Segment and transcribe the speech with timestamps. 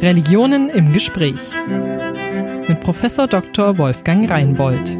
[0.00, 1.40] Religionen im Gespräch
[2.68, 3.78] mit Professor Dr.
[3.78, 4.98] Wolfgang Reinbold.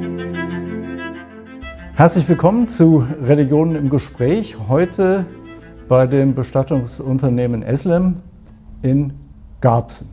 [1.94, 4.56] Herzlich willkommen zu Religionen im Gespräch.
[4.68, 5.26] Heute
[5.86, 8.22] bei dem Bestattungsunternehmen Eslem
[8.80, 9.12] in
[9.60, 10.08] Garbsen.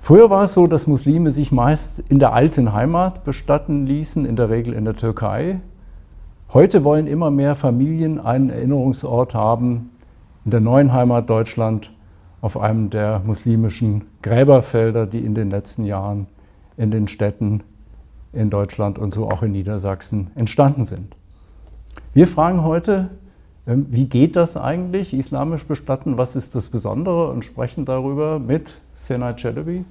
[0.00, 4.34] Früher war es so, dass Muslime sich meist in der alten Heimat bestatten ließen, in
[4.34, 5.60] der Regel in der Türkei.
[6.52, 9.90] Heute wollen immer mehr Familien einen Erinnerungsort haben
[10.44, 11.92] in der neuen Heimat Deutschland
[12.42, 16.26] auf einem der muslimischen Gräberfelder, die in den letzten Jahren
[16.76, 17.62] in den Städten
[18.32, 21.16] in Deutschland und so auch in Niedersachsen entstanden sind.
[22.12, 23.10] Wir fragen heute,
[23.66, 28.70] ähm, wie geht das eigentlich, islamisch bestatten, was ist das Besondere und sprechen darüber mit
[28.96, 29.84] Senay Çelebi.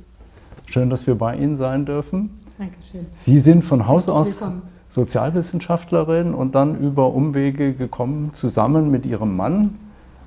[0.65, 2.31] Schön, dass wir bei Ihnen sein dürfen.
[2.57, 3.05] Dankeschön.
[3.15, 4.41] Sie sind von Haus aus
[4.89, 9.77] Sozialwissenschaftlerin und dann über Umwege gekommen, zusammen mit Ihrem Mann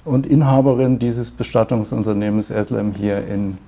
[0.04, 3.58] und Inhaberin dieses Bestattungsunternehmens Eslem hier in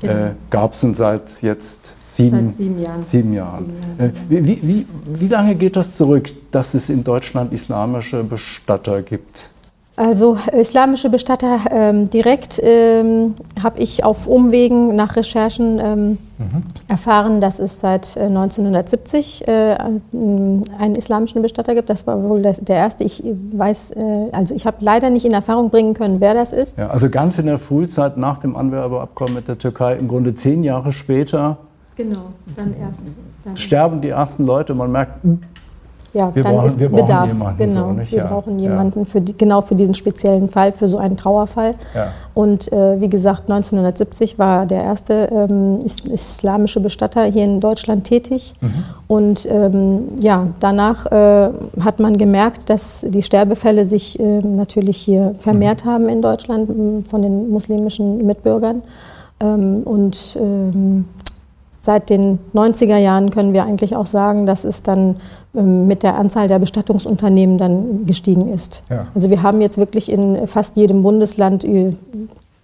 [0.00, 0.14] genau.
[0.14, 3.04] äh, Garbsen seit jetzt sieben, seit sieben Jahren.
[3.04, 3.66] Sieben Jahren.
[3.66, 4.10] Sieben Jahren.
[4.10, 9.50] Äh, wie, wie, wie lange geht das zurück, dass es in Deutschland islamische Bestatter gibt?
[9.94, 16.62] Also islamische Bestatter ähm, direkt ähm, habe ich auf Umwegen nach Recherchen ähm, mhm.
[16.88, 19.76] erfahren, dass es seit 1970 äh, äh,
[20.12, 21.90] einen islamischen Bestatter gibt.
[21.90, 23.04] Das war wohl der, der erste.
[23.04, 26.78] Ich weiß, äh, also ich habe leider nicht in Erfahrung bringen können, wer das ist.
[26.78, 30.64] Ja, also ganz in der Frühzeit nach dem Anwerbeabkommen mit der Türkei, im Grunde zehn
[30.64, 31.58] Jahre später.
[31.96, 33.08] Genau, dann erst.
[33.44, 34.72] Dann sterben die ersten Leute.
[34.74, 35.18] Man merkt,
[36.14, 37.28] ja, wir dann brauchen, ist wir Bedarf.
[37.28, 38.26] Jemanden genau, so, wir ja.
[38.26, 39.04] brauchen jemanden ja.
[39.06, 41.74] für die, genau für diesen speziellen Fall, für so einen Trauerfall.
[41.94, 42.08] Ja.
[42.34, 48.52] Und äh, wie gesagt, 1970 war der erste ähm, islamische Bestatter hier in Deutschland tätig.
[48.60, 48.84] Mhm.
[49.08, 55.34] Und ähm, ja, danach äh, hat man gemerkt, dass die Sterbefälle sich äh, natürlich hier
[55.38, 55.88] vermehrt mhm.
[55.88, 56.68] haben in Deutschland
[57.08, 58.82] von den muslimischen Mitbürgern.
[59.40, 61.06] Ähm, und ähm,
[61.84, 65.16] Seit den 90er Jahren können wir eigentlich auch sagen, dass es dann
[65.54, 68.82] ähm, mit der Anzahl der Bestattungsunternehmen dann gestiegen ist.
[68.88, 69.08] Ja.
[69.16, 71.66] Also wir haben jetzt wirklich in fast jedem Bundesland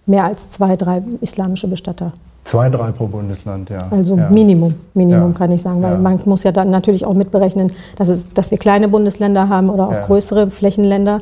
[0.05, 2.13] mehr als zwei, drei islamische Bestatter.
[2.45, 3.79] Zwei, drei pro Bundesland, ja.
[3.91, 4.29] Also ja.
[4.29, 5.37] Minimum, Minimum ja.
[5.37, 5.97] kann ich sagen, weil ja.
[5.99, 9.89] man muss ja dann natürlich auch mitberechnen, dass, es, dass wir kleine Bundesländer haben oder
[9.89, 11.19] auch größere Flächenländer.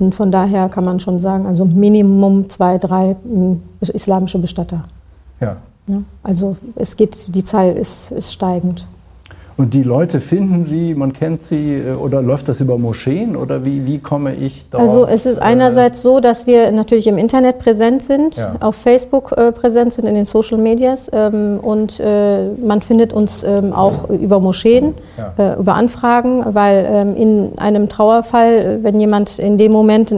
[0.00, 3.16] Und von daher kann man schon sagen, also Minimum zwei, drei
[3.80, 4.84] islamische Bestatter.
[5.40, 5.56] Ja.
[5.86, 6.04] Ne?
[6.22, 8.86] Also es geht, die Zahl ist, ist steigend.
[9.58, 13.64] Und die Leute finden sie, man kennt sie äh, oder läuft das über Moscheen oder
[13.64, 14.82] wie, wie komme ich dort?
[14.82, 18.54] Also es ist einerseits so, dass wir natürlich im Internet präsent sind, ja.
[18.60, 23.42] auf Facebook äh, präsent sind, in den Social Medias ähm, und äh, man findet uns
[23.44, 25.54] ähm, auch über Moscheen, ja.
[25.54, 30.14] äh, über Anfragen, weil ähm, in einem Trauerfall, wenn jemand in dem Moment,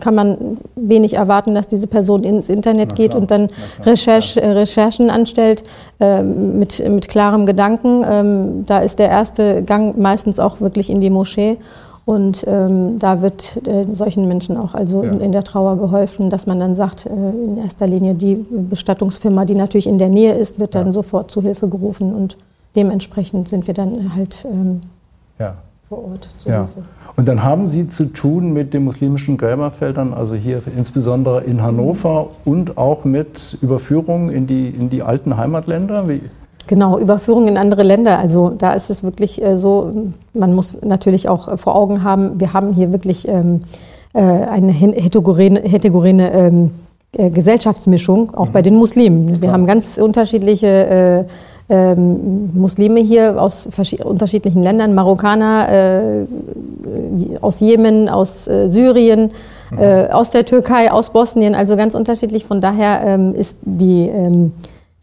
[0.00, 3.48] kann man wenig erwarten, dass diese Person ins Internet geht und dann
[3.84, 5.62] Recherche, äh, Recherchen anstellt
[6.00, 8.04] äh, mit, mit klarem Gedanken
[8.40, 11.58] ähm, da ist der erste Gang meistens auch wirklich in die Moschee.
[12.06, 15.12] Und ähm, da wird äh, solchen Menschen auch also ja.
[15.12, 19.44] in, in, der Trauer geholfen, dass man dann sagt, äh, in erster Linie die Bestattungsfirma,
[19.44, 20.92] die natürlich in der Nähe ist, wird dann ja.
[20.92, 22.36] sofort zu Hilfe gerufen und
[22.74, 24.80] dementsprechend sind wir dann halt ähm,
[25.38, 25.54] ja.
[25.88, 26.82] vor Ort zu Hilfe.
[27.16, 32.28] Und dann haben Sie zu tun mit den muslimischen Gräberfeldern, also hier insbesondere in Hannover
[32.44, 36.08] und auch mit Überführungen in die, in die alten Heimatländer?
[36.08, 36.22] Wie?
[36.70, 38.20] Genau, Überführung in andere Länder.
[38.20, 39.88] Also da ist es wirklich äh, so,
[40.34, 43.62] man muss natürlich auch äh, vor Augen haben, wir haben hier wirklich ähm,
[44.12, 46.70] äh, eine heterogene, heterogene ähm,
[47.18, 48.52] äh, Gesellschaftsmischung, auch mhm.
[48.52, 49.42] bei den Muslimen.
[49.42, 49.52] Wir ja.
[49.52, 51.26] haben ganz unterschiedliche
[51.68, 53.68] äh, ähm, Muslime hier aus
[54.04, 56.26] unterschiedlichen Ländern, Marokkaner, äh,
[57.40, 59.32] aus Jemen, aus Syrien,
[59.72, 60.12] mhm.
[60.12, 62.44] aus der Türkei, aus Bosnien, also ganz unterschiedlich.
[62.44, 64.08] Von daher ähm, ist die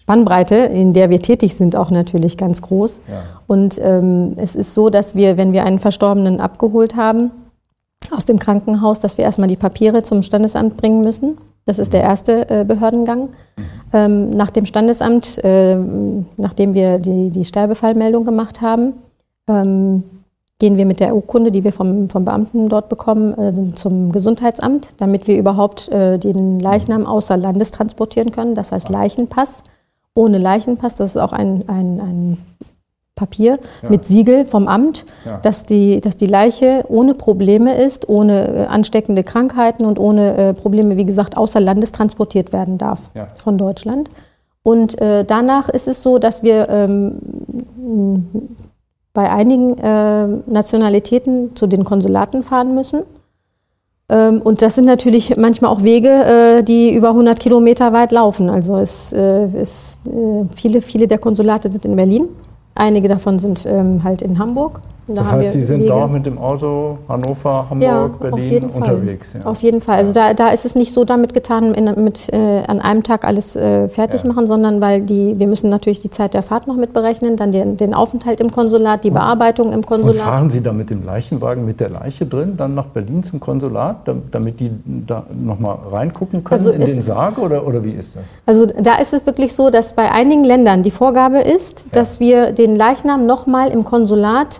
[0.08, 3.02] Spannbreite, in der wir tätig sind, auch natürlich ganz groß.
[3.10, 3.24] Ja.
[3.46, 7.32] Und ähm, es ist so, dass wir, wenn wir einen Verstorbenen abgeholt haben
[8.16, 11.36] aus dem Krankenhaus, dass wir erstmal die Papiere zum Standesamt bringen müssen.
[11.66, 12.10] Das ist der mhm.
[12.10, 13.24] erste äh, Behördengang.
[13.24, 13.64] Mhm.
[13.92, 18.94] Ähm, nach dem Standesamt, äh, nachdem wir die, die Sterbefallmeldung gemacht haben,
[19.50, 20.04] ähm,
[20.58, 24.88] gehen wir mit der Urkunde, die wir vom, vom Beamten dort bekommen, äh, zum Gesundheitsamt,
[25.00, 28.56] damit wir überhaupt äh, den Leichnam außer Landes transportieren können.
[28.56, 29.64] Das heißt Leichenpass
[30.18, 30.96] ohne Leichenpass.
[30.96, 32.38] Das ist auch ein, ein, ein
[33.16, 33.90] Papier ja.
[33.90, 35.38] mit Siegel vom Amt, ja.
[35.38, 40.54] dass, die, dass die Leiche ohne Probleme ist, ohne äh, ansteckende Krankheiten und ohne äh,
[40.54, 43.28] Probleme, wie gesagt, außer Landes transportiert werden darf ja.
[43.42, 44.10] von Deutschland.
[44.64, 47.20] Und äh, danach ist es so, dass wir ähm,
[49.14, 53.02] bei einigen äh, Nationalitäten zu den Konsulaten fahren müssen
[54.10, 58.50] und das sind natürlich manchmal auch Wege, äh, die über 100 Kilometer weit laufen.
[58.50, 62.30] Also es, äh, es, äh, viele, viele der Konsulate sind in Berlin.
[62.78, 64.82] Einige davon sind ähm, halt in Hamburg.
[65.08, 65.94] Da das heißt, Sie sind Wege.
[65.94, 69.36] da mit dem Auto Hannover, Hamburg, ja, Berlin unterwegs.
[69.36, 69.46] Ja.
[69.46, 70.00] Auf jeden Fall.
[70.00, 73.24] Also da, da ist es nicht so damit getan, in, mit äh, an einem Tag
[73.24, 74.28] alles äh, fertig ja.
[74.28, 77.54] machen, sondern weil die, wir müssen natürlich die Zeit der Fahrt noch mit berechnen, dann
[77.54, 80.16] den, den Aufenthalt im Konsulat, die Bearbeitung im Konsulat.
[80.16, 83.40] Und fahren Sie da mit dem Leichenwagen mit der Leiche drin dann nach Berlin zum
[83.40, 84.02] Konsulat,
[84.32, 88.24] damit die da nochmal reingucken können also in den Sarg oder, oder wie ist das?
[88.46, 92.52] Also da ist es wirklich so, dass bei einigen Ländern die Vorgabe ist, dass wir
[92.52, 94.60] den Leichnam nochmal im Konsulat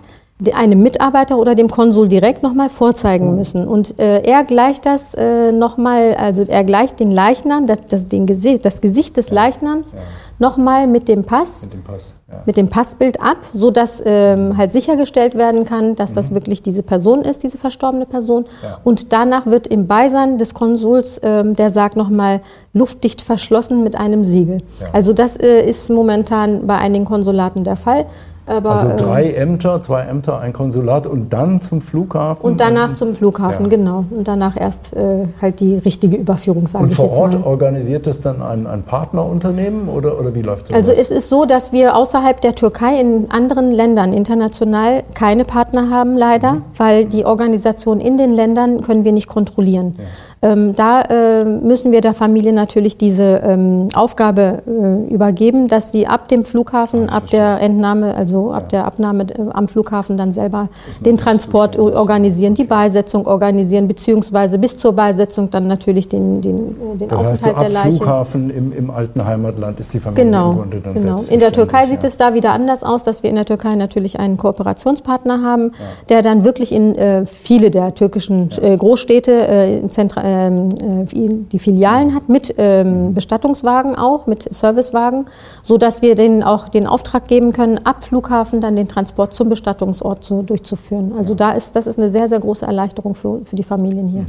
[0.52, 3.66] einem Mitarbeiter oder dem Konsul direkt nochmal vorzeigen müssen.
[3.66, 8.26] Und äh, er gleicht das äh, nochmal, also er gleicht den Leichnam, das, das, den
[8.26, 9.98] Gesicht, das Gesicht des Leichnams ja.
[10.38, 12.42] nochmal mit dem Pass, mit dem, Pass, ja.
[12.46, 16.14] mit dem Passbild ab, sodass ähm, halt sichergestellt werden kann, dass mhm.
[16.14, 18.44] das wirklich diese Person ist, diese verstorbene Person.
[18.62, 18.78] Ja.
[18.84, 22.42] Und danach wird im Beisein des Konsuls ähm, der Sarg nochmal
[22.72, 24.58] luftdicht verschlossen mit einem Siegel.
[24.92, 28.06] Also das äh, ist momentan bei einigen Konsulaten der Fall.
[28.48, 32.42] Aber, also drei ähm, Ämter, zwei Ämter, ein Konsulat und dann zum Flughafen?
[32.44, 33.76] Und danach und, zum Flughafen, ja.
[33.76, 34.04] genau.
[34.10, 37.04] Und danach erst äh, halt die richtige Überführung, sage ich jetzt mal.
[37.04, 40.74] Und vor Ort organisiert das dann ein, ein Partnerunternehmen oder, oder wie läuft das?
[40.74, 45.90] Also es ist so, dass wir außerhalb der Türkei in anderen Ländern international keine Partner
[45.90, 46.62] haben, leider, mhm.
[46.76, 49.94] weil die Organisation in den Ländern können wir nicht kontrollieren.
[49.98, 50.04] Ja.
[50.40, 56.06] Ähm, da äh, müssen wir der Familie natürlich diese ähm, Aufgabe äh, übergeben, dass sie
[56.06, 58.68] ab dem Flughafen, ab der Entnahme, also ab ja.
[58.68, 60.68] der Abnahme äh, am Flughafen dann selber
[61.00, 67.08] den Transport organisieren, die Beisetzung organisieren, beziehungsweise bis zur Beisetzung dann natürlich den, den, den
[67.08, 67.96] das Aufenthalt heißt, so der Leiche.
[67.96, 71.24] Flughafen im, im, alten Heimatland ist die Familie genau, im Grunde dann genau.
[71.28, 71.88] In der Türkei ja.
[71.88, 75.72] sieht es da wieder anders aus, dass wir in der Türkei natürlich einen Kooperationspartner haben,
[75.72, 75.86] ja.
[76.10, 81.58] der dann wirklich in äh, viele der türkischen äh, Großstädte äh, Zentra ähm, äh, die
[81.58, 85.26] Filialen hat mit ähm, Bestattungswagen auch, mit Servicewagen,
[85.62, 89.48] so dass wir denen auch den Auftrag geben können, ab Flughafen dann den Transport zum
[89.48, 91.12] Bestattungsort zu, durchzuführen.
[91.16, 94.26] Also da ist, das ist eine sehr, sehr große Erleichterung für, für die Familien hier.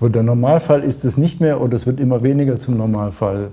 [0.00, 3.50] Und der Normalfall ist es nicht mehr oder es wird immer weniger zum Normalfall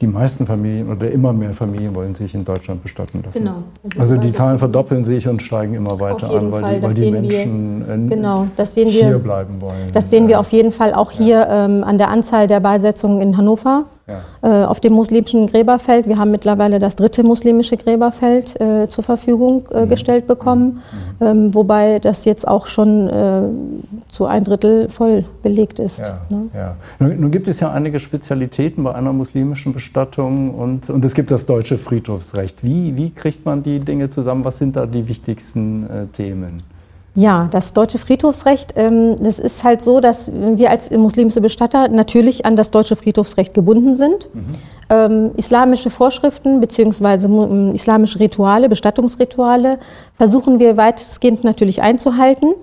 [0.00, 3.38] die meisten Familien oder immer mehr Familien wollen sich in Deutschland bestatten lassen.
[3.38, 3.62] Genau.
[3.98, 7.10] Also, also die Zahlen verdoppeln sich und steigen immer weiter an, weil die, weil die
[7.10, 9.90] Menschen wir, genau, das sehen hier wir, bleiben wollen.
[9.92, 13.36] Das sehen wir auf jeden Fall auch hier ähm, an der Anzahl der Beisetzungen in
[13.36, 14.22] Hannover ja.
[14.42, 16.08] äh, auf dem muslimischen Gräberfeld.
[16.08, 19.88] Wir haben mittlerweile das dritte muslimische Gräberfeld äh, zur Verfügung äh, mhm.
[19.88, 20.82] gestellt bekommen,
[21.20, 21.26] mhm.
[21.26, 23.42] ähm, wobei das jetzt auch schon äh,
[24.08, 26.00] zu ein Drittel voll belegt ist.
[26.00, 26.48] Ja, ne?
[26.54, 26.76] ja.
[26.98, 31.30] Nun, nun, gibt es ja einige Spezialitäten bei einer muslimischen Bestattung und, und es gibt
[31.30, 32.62] das deutsche Friedhofsrecht.
[32.62, 34.44] Wie, wie kriegt man die Dinge zusammen?
[34.44, 36.62] Was sind da die wichtigsten äh, Themen?
[37.16, 42.44] Ja, das deutsche Friedhofsrecht, ähm, das ist halt so, dass wir als muslimische Bestatter natürlich
[42.44, 44.28] an das deutsche Friedhofsrecht gebunden sind.
[44.34, 44.44] Mhm.
[44.90, 47.24] Ähm, islamische Vorschriften bzw.
[47.24, 49.78] Ähm, islamische Rituale, Bestattungsrituale
[50.12, 52.54] versuchen wir weitestgehend natürlich einzuhalten.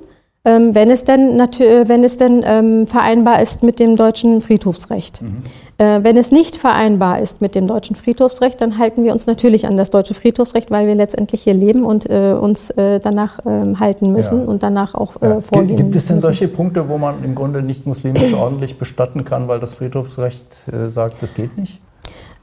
[0.45, 5.21] Wenn es denn, wenn es denn vereinbar ist mit dem deutschen Friedhofsrecht.
[5.21, 5.35] Mhm.
[5.83, 9.67] Äh, wenn es nicht vereinbar ist mit dem deutschen Friedhofsrecht, dann halten wir uns natürlich
[9.67, 13.81] an das deutsche Friedhofsrecht, weil wir letztendlich hier leben und äh, uns äh, danach ähm,
[13.81, 14.47] halten müssen ja.
[14.47, 16.25] und danach auch äh, vorgehen Gibt es denn müssen.
[16.25, 20.89] solche Punkte, wo man im Grunde nicht muslimisch ordentlich bestatten kann, weil das Friedhofsrecht äh,
[20.89, 21.81] sagt, das geht nicht?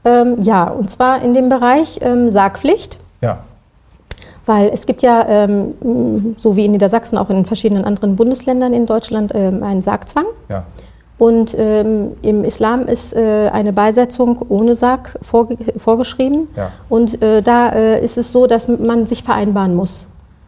[0.05, 2.97] Ähm, ja, und zwar in dem Bereich ähm, Sargpflicht.
[3.21, 3.39] Ja.
[4.45, 8.85] Weil es gibt ja, ähm, so wie in Niedersachsen, auch in verschiedenen anderen Bundesländern in
[8.85, 10.25] Deutschland, ähm, einen Sargzwang.
[10.49, 10.65] Ja.
[11.21, 16.47] Und ähm, im Islam ist äh, eine Beisetzung ohne Sarg vorge vorgeschrieben.
[16.57, 16.71] Ja.
[16.89, 20.07] Und äh, da äh, ist es so, dass man sich vereinbaren muss.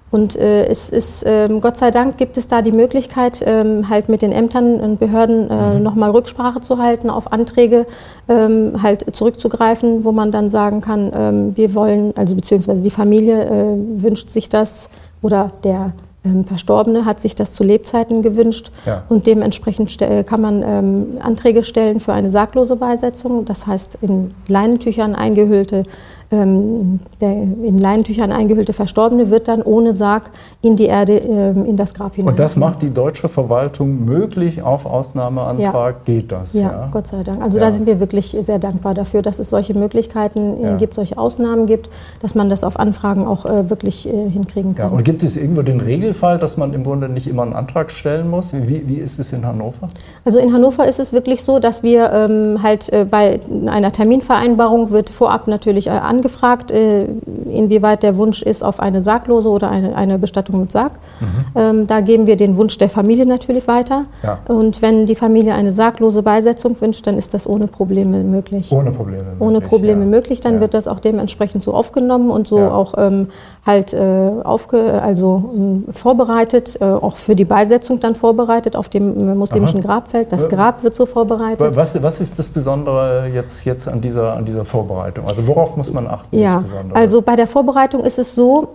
[0.10, 4.10] Und äh, es ist, ähm, Gott sei Dank gibt es da die Möglichkeit, ähm, halt
[4.10, 5.84] mit den Ämtern und Behörden äh, mhm.
[5.84, 7.86] nochmal Rücksprache zu halten, auf Anträge
[8.27, 14.01] ähm, halt zurückzugreifen, wo man dann sagen kann, wir wollen, also beziehungsweise die Familie äh,
[14.01, 14.89] wünscht sich das
[15.22, 15.94] oder der
[16.25, 19.03] ähm, Verstorbene hat sich das zu Lebzeiten gewünscht ja.
[19.10, 25.15] und dementsprechend kann man ähm, Anträge stellen für eine sarglose Beisetzung, das heißt in Leinentüchern
[25.15, 25.84] eingehüllte
[26.33, 31.77] ähm, der in Leinentüchern eingehüllte Verstorbene wird dann ohne Sarg in die Erde, ähm, in
[31.77, 32.31] das Grab hinein.
[32.31, 36.01] Und das macht die deutsche Verwaltung möglich, auf Ausnahmeantrag ja.
[36.05, 36.53] geht das?
[36.53, 37.41] Ja, ja, Gott sei Dank.
[37.41, 37.65] Also ja.
[37.65, 41.67] da sind wir wirklich sehr dankbar dafür, dass es solche Möglichkeiten äh, gibt, solche Ausnahmen
[41.67, 41.89] gibt,
[42.21, 44.91] dass man das auf Anfragen auch äh, wirklich äh, hinkriegen kann.
[44.91, 48.29] Und gibt es irgendwo den Regelfall, dass man im Grunde nicht immer einen Antrag stellen
[48.29, 48.53] muss?
[48.53, 49.89] Wie, wie ist es in Hannover?
[50.25, 55.09] Also in Hannover ist es wirklich so, dass wir ähm, halt bei einer Terminvereinbarung wird
[55.09, 55.91] vorab natürlich äh,
[56.24, 57.06] angefragt, äh,
[57.46, 60.94] inwieweit der Wunsch ist auf eine sarglose oder eine, eine Bestattung mit Sarg.
[61.20, 61.25] Mhm.
[61.56, 64.06] Ähm, da geben wir den Wunsch der Familie natürlich weiter.
[64.24, 64.39] Ja.
[64.48, 68.72] Und wenn die Familie eine sarglose Beisetzung wünscht, dann ist das ohne Probleme möglich.
[68.72, 69.42] Ohne Probleme möglich.
[69.42, 70.08] Ohne Probleme ja.
[70.08, 70.62] möglich, dann ja.
[70.62, 73.27] wird das auch dementsprechend so aufgenommen und so auch ähm,
[73.65, 79.38] halt äh, aufge, also äh, vorbereitet, äh, auch für die Beisetzung dann vorbereitet auf dem
[79.38, 79.88] muslimischen Aha.
[79.88, 80.32] Grabfeld.
[80.32, 81.75] Das Grab wird so vorbereitet.
[81.75, 85.25] Was, was ist das Besondere jetzt, jetzt an, dieser, an dieser Vorbereitung?
[85.27, 86.38] Also worauf muss man achten?
[86.38, 88.70] Ja, also bei der Vorbereitung ist es so,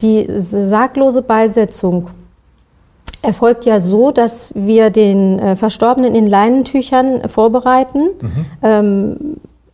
[0.00, 2.08] die sarglose Beisetzung
[3.22, 8.46] erfolgt ja so, dass wir den äh, Verstorbenen in Leinentüchern vorbereiten, mhm.
[8.62, 9.16] ähm,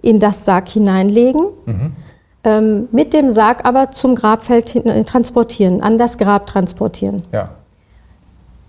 [0.03, 1.93] in das Sarg hineinlegen, mhm.
[2.45, 7.23] ähm, mit dem Sarg aber zum Grabfeld äh, transportieren, an das Grab transportieren.
[7.33, 7.51] Ja.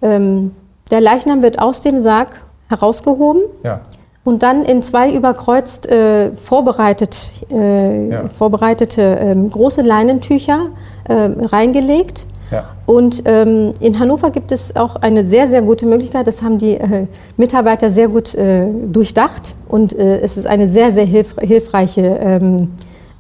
[0.02, 0.56] Ähm,
[0.90, 3.44] der Leichnam wird aus dem Sarg herausgehoben.
[3.64, 3.82] Ja
[4.24, 8.28] und dann in zwei überkreuzt äh, vorbereitet, äh, ja.
[8.28, 10.68] vorbereitete ähm, große Leinentücher
[11.06, 12.28] äh, reingelegt.
[12.52, 12.66] Ja.
[12.86, 16.28] Und ähm, in Hannover gibt es auch eine sehr, sehr gute Möglichkeit.
[16.28, 19.56] Das haben die äh, Mitarbeiter sehr gut äh, durchdacht.
[19.68, 22.74] Und äh, es ist eine sehr, sehr hilf hilfreiche, ähm,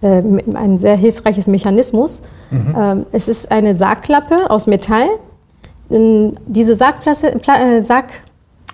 [0.04, 2.22] ein sehr hilfreiches Mechanismus.
[2.50, 2.76] Mhm.
[2.78, 5.08] Ähm, es ist eine Sargklappe aus Metall.
[5.90, 8.06] Diese Sargplatte, Sarg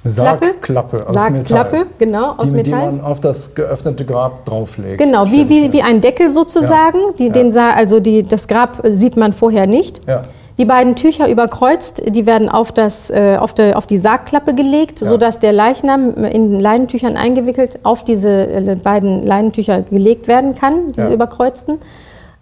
[0.10, 1.92] Sargklappe aus Sargklappe, Metall.
[1.98, 2.92] genau, aus die, Metall.
[2.92, 4.98] Die man auf das geöffnete Grab drauflegt.
[4.98, 7.00] Genau, wie, wie, wie ein Deckel sozusagen.
[7.00, 7.14] Ja.
[7.20, 7.32] Die, ja.
[7.32, 10.02] Den, also die, das Grab sieht man vorher nicht.
[10.08, 10.22] Ja.
[10.58, 15.02] Die beiden Tücher überkreuzt, die werden auf, das, äh, auf, die, auf die Sargklappe gelegt,
[15.02, 15.10] ja.
[15.10, 21.14] sodass der Leichnam in Leinentüchern eingewickelt auf diese äh, beiden Leinentücher gelegt werden kann, diese
[21.14, 21.78] überkreuzten.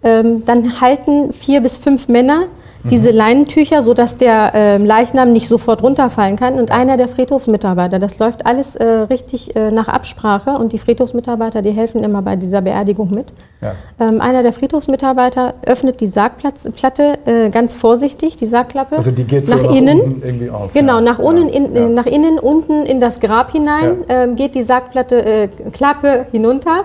[0.02, 2.44] Ähm, dann halten vier bis fünf Männer
[2.90, 6.54] diese Leinentücher, sodass der äh, Leichnam nicht sofort runterfallen kann.
[6.54, 11.62] Und einer der Friedhofsmitarbeiter, das läuft alles äh, richtig äh, nach Absprache und die Friedhofsmitarbeiter,
[11.62, 13.26] die helfen immer bei dieser Beerdigung mit.
[13.60, 13.74] Ja.
[13.98, 19.48] Ähm, einer der Friedhofsmitarbeiter öffnet die Sargplatte äh, ganz vorsichtig, die Sargklappe, also die geht
[19.48, 20.22] nach, so nach innen.
[20.24, 20.72] irgendwie auf.
[20.72, 21.00] Genau, ja.
[21.00, 21.88] nach, unten, in, ja.
[21.88, 26.84] nach innen, unten in das Grab hinein ähm, geht die Sargplatte äh, Klappe hinunter.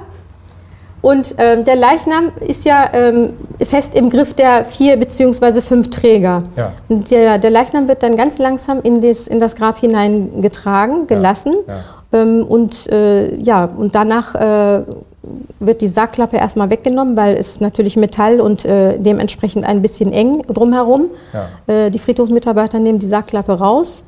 [1.01, 3.33] Und ähm, der Leichnam ist ja ähm,
[3.65, 6.43] fest im Griff der vier beziehungsweise fünf Träger.
[6.55, 6.73] Ja.
[6.89, 11.55] Und der, der, Leichnam wird dann ganz langsam in das, in das Grab hineingetragen, gelassen.
[11.67, 11.75] Ja.
[11.75, 12.21] Ja.
[12.21, 14.83] Ähm, und äh, ja, und danach äh,
[15.59, 20.41] wird die Sargklappe erstmal weggenommen, weil es natürlich Metall und äh, dementsprechend ein bisschen eng
[20.41, 21.11] drumherum.
[21.67, 24.03] Äh, die Friedhofsmitarbeiter nehmen die Sargklappe raus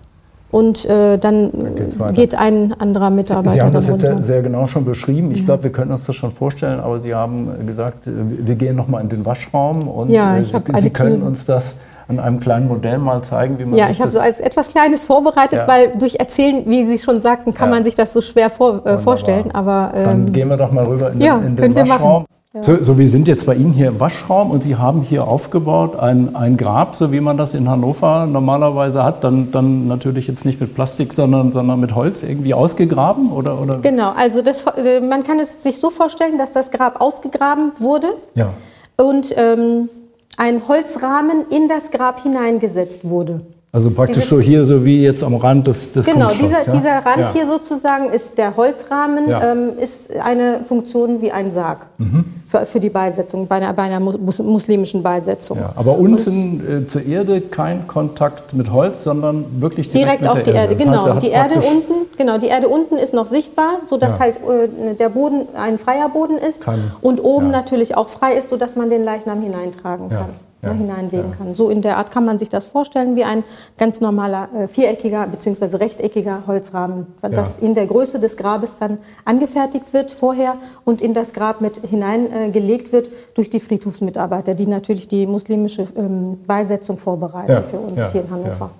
[0.53, 3.50] und äh, dann, dann geht ein anderer Mitarbeiter.
[3.50, 5.31] Sie haben das jetzt sehr, sehr, genau schon beschrieben.
[5.31, 5.45] Ich ja.
[5.45, 9.01] glaube, wir können uns das schon vorstellen, aber Sie haben gesagt, äh, wir gehen nochmal
[9.01, 13.00] in den Waschraum und ja, äh, Sie, Sie können uns das an einem kleinen Modell
[13.00, 15.67] mal zeigen, wie man Ja, ich habe so als etwas Kleines vorbereitet, ja.
[15.67, 17.75] weil durch Erzählen, wie Sie schon sagten, kann ja.
[17.75, 19.50] man sich das so schwer vor, äh, vorstellen.
[19.55, 22.25] Aber, ähm, Dann gehen wir doch mal rüber in den, ja, in den Waschraum.
[22.62, 25.95] So, so, wir sind jetzt bei Ihnen hier im Waschraum und Sie haben hier aufgebaut
[25.95, 30.45] ein, ein Grab, so wie man das in Hannover normalerweise hat, dann, dann natürlich jetzt
[30.45, 33.31] nicht mit Plastik, sondern, sondern mit Holz irgendwie ausgegraben?
[33.31, 33.79] Oder, oder?
[33.79, 38.10] Genau, also das, äh, man kann es sich so vorstellen, dass das Grab ausgegraben wurde
[38.36, 38.53] ja.
[38.98, 39.89] und ähm,
[40.38, 43.41] ein Holzrahmen in das Grab hineingesetzt wurde.
[43.75, 46.72] Also praktisch so hier, so wie jetzt am Rand des, des Genau, dieser, ja?
[46.72, 47.34] dieser Rand ja.
[47.34, 49.51] hier sozusagen ist der Holzrahmen, ja.
[49.51, 52.24] ähm, ist eine Funktion wie ein Sarg mhm.
[52.46, 55.58] für, für die Beisetzung, bei einer, bei einer muslimischen Beisetzung.
[55.75, 60.51] aber unten äh, zur Erde kein Kontakt mit Holz, sondern wirklich direkt, direkt auf die
[60.51, 60.74] Erde.
[60.74, 60.75] Erde.
[60.75, 64.94] Genau, heißt, die Erde unten, genau, die Erde unten ist noch sichtbar, sodass halt äh,
[64.94, 66.92] der Boden ein freier Boden ist kann.
[67.01, 70.30] und oben natürlich auch frei ist, sodass man den Leichnam hineintragen kann
[70.63, 71.36] ja, hineinlegen ja.
[71.36, 71.53] kann.
[71.53, 73.43] So in der Art kann man sich das vorstellen wie ein
[73.77, 75.77] ganz normaler äh, viereckiger bzw.
[75.77, 80.55] rechteckiger Holzrahmen, das in der Größe des Grabes dann angefertigt wird vorher
[80.86, 85.88] und in das Grab mit hineingelegt äh, wird durch die Friedhofsmitarbeiter, die natürlich die muslimische
[85.96, 88.72] ähm, Beisetzung vorbereiten für uns hier in Hannover.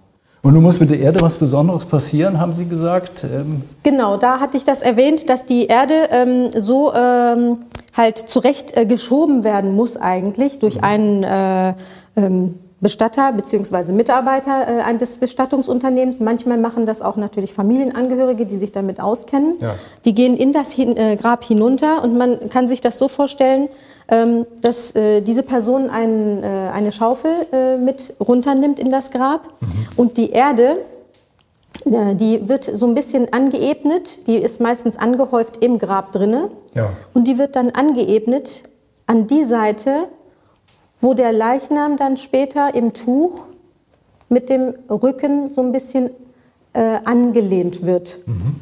[0.44, 3.24] Und nun muss mit der Erde was Besonderes passieren, haben Sie gesagt?
[3.24, 7.60] Ähm genau, da hatte ich das erwähnt, dass die Erde ähm, so ähm,
[7.96, 10.84] halt zurecht äh, geschoben werden muss eigentlich durch mhm.
[10.84, 11.74] einen äh,
[12.16, 13.94] ähm, Bestatter bzw.
[13.94, 16.20] Mitarbeiter äh, eines Bestattungsunternehmens.
[16.20, 19.56] Manchmal machen das auch natürlich Familienangehörige, die sich damit auskennen.
[19.62, 19.76] Ja.
[20.04, 23.70] Die gehen in das hin, äh, Grab hinunter und man kann sich das so vorstellen,
[24.10, 29.48] ähm, dass äh, diese Person ein, äh, eine Schaufel äh, mit runternimmt in das Grab
[29.62, 29.68] mhm.
[29.96, 30.76] und die Erde
[31.86, 36.90] die wird so ein bisschen angeebnet, die ist meistens angehäuft im Grab drinne ja.
[37.14, 38.64] und die wird dann angeebnet
[39.06, 40.08] an die Seite,
[41.02, 43.48] wo der Leichnam dann später im Tuch
[44.30, 46.10] mit dem Rücken so ein bisschen
[46.74, 48.20] äh, angelehnt wird.
[48.26, 48.56] Mhm.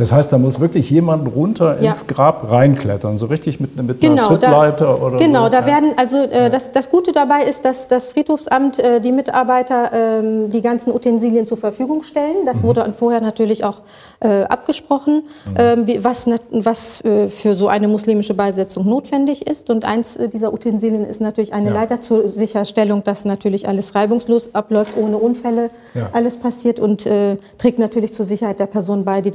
[0.00, 1.90] Das heißt, da muss wirklich jemand runter Ja.
[1.90, 5.50] ins Grab reinklettern, so richtig mit, mit Genau, einer Trittleiter oder Genau, so.
[5.50, 5.66] da Ja.
[5.66, 10.50] werden also äh, das, das Gute dabei ist, dass das Friedhofsamt äh, die Mitarbeiter ähm,
[10.50, 12.42] die ganzen Utensilien zur Verfügung stellen.
[12.42, 12.46] Mhm.
[12.46, 13.80] Das wurde vorher natürlich auch
[14.20, 15.24] äh, abgesprochen,
[15.58, 19.68] ähm, wie, was, was äh, für so eine muslimische Beisetzung notwendig ist.
[19.68, 21.74] Und eins äh, dieser Utensilien ist natürlich eine Ja.
[21.74, 25.68] Leiter zur Sicherstellung, dass natürlich alles reibungslos abläuft, ohne Unfälle,
[26.12, 29.22] alles passiert und äh, trägt natürlich zur Sicherheit der Person bei, Mhm.
[29.24, 29.30] die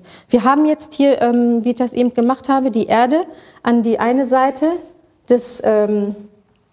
[0.00, 0.32] runtergeht.
[0.32, 3.22] Wir haben jetzt hier, ähm, wie ich das eben gemacht habe, die Erde
[3.62, 4.66] an die eine Seite
[5.28, 6.14] des, ähm,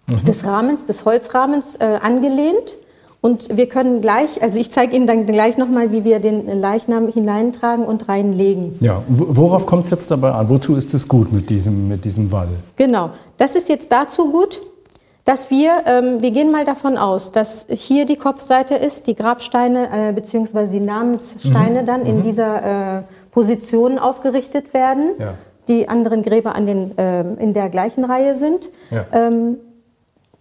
[0.10, 0.24] Mhm.
[0.25, 2.77] des Rahmens, des Holzrahmens äh, angelehnt.
[3.19, 7.10] Und wir können gleich, also ich zeige Ihnen dann gleich nochmal, wie wir den Leichnam
[7.12, 8.77] hineintragen und reinlegen.
[8.79, 10.48] Ja, wo- worauf kommt es jetzt dabei an?
[10.48, 12.48] Wozu ist es gut mit diesem, mit diesem Wall?
[12.77, 13.10] Genau.
[13.36, 14.62] Das ist jetzt dazu gut,
[15.27, 19.89] dass wir, ähm, wir gehen mal davon aus, dass hier die Kopfseite ist, die Grabsteine
[19.91, 20.67] äh, bzw.
[20.67, 25.12] die Namenssteine dann in dieser äh, Position aufgerichtet werden.
[25.19, 25.34] Ja.
[25.67, 28.69] Die anderen Gräber an den, ähm, in der gleichen Reihe sind.
[28.89, 29.05] Ja.
[29.12, 29.57] Ähm,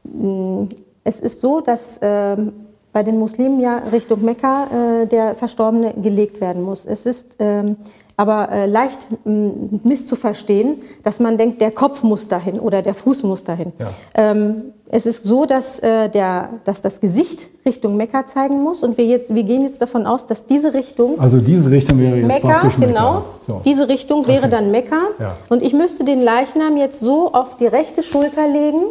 [0.05, 0.69] mh,
[1.03, 2.53] es ist so, dass ähm,
[2.93, 4.69] bei den Muslimen ja Richtung Mekka
[5.03, 6.87] äh, der Verstorbene gelegt werden muss.
[6.87, 7.75] Es ist ähm,
[8.17, 13.25] aber äh, leicht mh, misszuverstehen, dass man denkt, der Kopf muss dahin oder der Fuß
[13.25, 13.73] muss dahin.
[13.81, 13.89] Ja.
[14.15, 18.97] Ähm, es ist so, dass, äh, der, dass das Gesicht Richtung Mekka zeigen muss und
[18.97, 22.27] wir, jetzt, wir gehen jetzt davon aus, dass diese Richtung Also diese Richtung wäre jetzt
[22.27, 22.93] Mekka, praktisch Mekka.
[22.93, 23.25] genau.
[23.41, 23.61] So.
[23.65, 24.51] Diese Richtung wäre Okay.
[24.51, 24.97] dann Mekka.
[25.19, 25.35] Ja.
[25.49, 28.83] Und ich müsste den Leichnam jetzt so auf die rechte Schulter legen,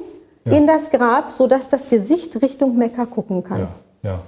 [0.45, 0.51] Ja.
[0.51, 3.59] in das Grab, sodass das Gesicht Richtung Mekka gucken kann.
[3.61, 3.67] Ja,
[4.11, 4.19] ja.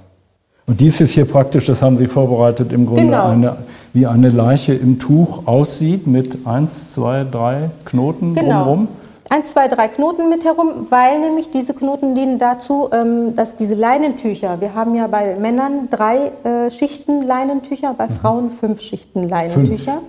[0.66, 3.28] Und dies ist hier praktisch, das haben Sie vorbereitet, im Grunde Genau.
[3.28, 3.56] eine,
[3.94, 8.48] wie eine Leiche im Tuch aussieht mit eins, zwei, drei Knoten Genau.
[8.64, 8.88] drumherum.
[9.30, 13.76] Eins, zwei, drei Knoten mit herum, weil nämlich diese Knoten dienen dazu, ähm, dass diese
[13.76, 20.02] Leinentücher, wir haben ja bei Männern drei äh, Schichten Leinentücher, bei Frauen fünf Schichten Leinentücher.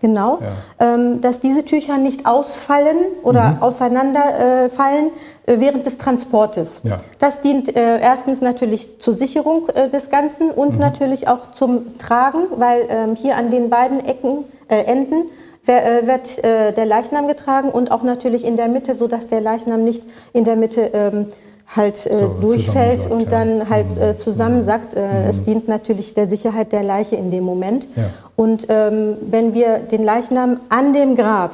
[0.00, 0.38] Genau,
[0.80, 5.10] ähm, dass diese Tücher nicht ausfallen oder auseinanderfallen
[5.46, 6.80] äh, äh, während des Transportes.
[6.82, 7.00] Ja.
[7.18, 13.14] Das dient erstens natürlich zur Sicherung des Ganzen und natürlich auch zum Tragen, weil ähm,
[13.14, 15.22] hier an den beiden Ecken, äh, Enden
[15.66, 20.04] wird äh, der Leichnam getragen und auch natürlich in der Mitte, sodass der Leichnam nicht
[20.32, 21.26] in der Mitte ähm,
[21.74, 23.28] halt äh, So, durchfällt und ja.
[23.30, 24.94] dann halt äh, zusammensackt.
[24.94, 27.86] Äh, Es dient natürlich der Sicherheit der Leiche in dem Moment.
[27.96, 28.04] Ja.
[28.36, 31.52] Und ähm, wenn wir den Leichnam an dem Grab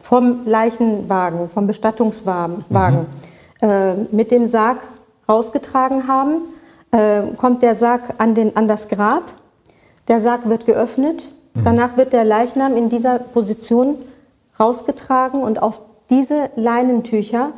[0.00, 3.06] vom Leichenwagen, vom Bestattungswagen Wagen,
[3.60, 4.78] äh, mit dem Sarg
[5.28, 6.42] rausgetragen haben,
[6.92, 9.24] äh, kommt der Sarg an, den, an das Grab.
[10.06, 11.26] Der Sarg wird geöffnet.
[11.64, 13.96] Danach wird der Leichnam in dieser Position
[14.58, 17.50] rausgetragen und auf diese Leinentücher,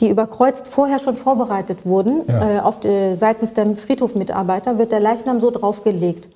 [0.00, 2.56] die überkreuzt vorher schon vorbereitet wurden, Ja.
[2.56, 6.28] äh, auf, die- seitens der Friedhofmitarbeiter, wird der Leichnam so draufgelegt.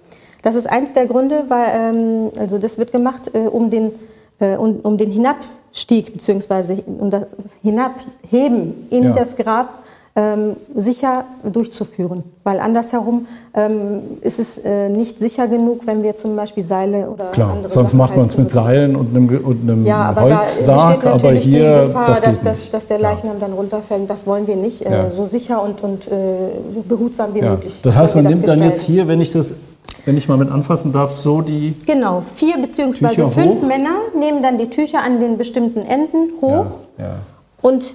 [0.42, 3.92] Das ist eins der Gründe, weil ähm, also das wird gemacht, äh, um den
[4.38, 6.82] äh, um, um den Hinabstieg bzw.
[6.98, 9.10] um das Hinabheben in Ja.
[9.12, 9.68] das Grab
[10.16, 12.24] ähm, sicher durchzuführen.
[12.42, 17.26] Weil andersherum ähm, ist es äh, nicht sicher genug, wenn wir zum Beispiel Seile oder
[17.30, 19.98] Klar, andere sonst Sachen macht man es halt mit Seilen und einem, und einem ja,
[20.10, 23.10] aber da Holzsarg, besteht aber natürlich hier, die Gefahr, das dass, dass, dass der Ja.
[23.10, 24.10] Leichnam dann runterfällt.
[24.10, 24.80] Das wollen wir nicht.
[24.80, 25.06] Ja.
[25.06, 26.12] Äh, so sicher und, und äh,
[26.88, 27.50] behutsam wie Ja.
[27.50, 27.78] möglich.
[27.82, 28.74] Das heißt, man wir nimmt dann gestalten.
[28.76, 29.54] jetzt hier, wenn ich das,
[30.06, 33.66] wenn ich mal mit anfassen darf, so die Genau, vier beziehungsweise fünf hoch.
[33.66, 36.66] Männer nehmen dann die Tücher an den bestimmten Enden hoch
[36.98, 37.10] Ja, ja.
[37.62, 37.94] und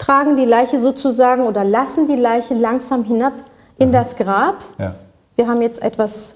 [0.00, 3.34] tragen die Leiche sozusagen oder lassen die Leiche langsam hinab
[3.78, 4.56] in das Grab.
[4.78, 4.94] Ja.
[5.36, 6.34] Wir haben jetzt etwas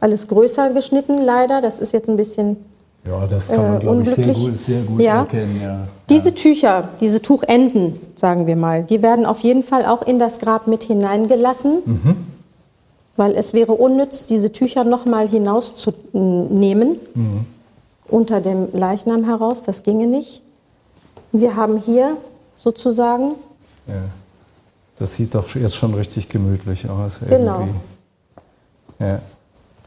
[0.00, 1.60] alles größer geschnitten, leider.
[1.60, 2.56] Das ist jetzt ein bisschen
[3.04, 5.20] ja, das kann man, Äh, glaube ich, sehr gut, sehr gut Ja.
[5.20, 5.60] erkennen.
[5.62, 5.80] Ja.
[6.08, 10.38] Diese Tücher, diese Tuchenden, sagen wir mal, die werden auf jeden Fall auch in das
[10.38, 12.16] Grab mit hineingelassen, Mhm.
[13.16, 17.46] weil es wäre unnütz, diese Tücher nochmal hinauszunehmen, Mhm.
[18.08, 20.40] unter dem Leichnam heraus, das ginge nicht.
[21.32, 22.16] Wir haben hier
[22.62, 23.32] sozusagen,
[23.88, 23.94] Ja.
[24.98, 27.18] Das sieht doch jetzt schon richtig gemütlich aus.
[27.28, 27.66] Genau.
[29.00, 29.18] Ja.